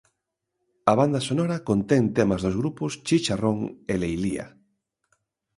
A 0.91 0.93
banda 0.99 1.21
sonora 1.29 1.63
contén 1.69 2.03
temas 2.17 2.41
dos 2.45 2.55
grupos, 2.61 2.91
Chicharrón 3.05 3.59
e 3.91 3.93
Leilía. 4.01 4.47